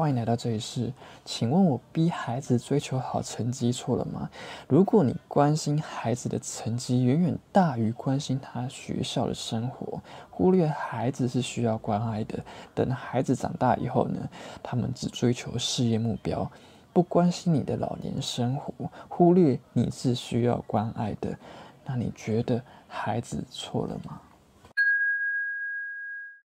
[0.00, 0.94] 欢迎来到这里是
[1.26, 4.30] 请问我逼孩子追求好成绩错了吗？
[4.66, 10.00] 如果你关心孩子的成绩远远大于关心他学校的生活
[10.30, 12.42] 忽略孩子是需要关爱的
[12.74, 14.26] 等孩子长大以后呢
[14.62, 16.50] 他们只追求事业目标
[16.94, 18.72] 不关心你的老年生活
[19.06, 21.38] 忽略你是需要关爱的
[21.84, 24.22] 那你觉得孩子错了吗？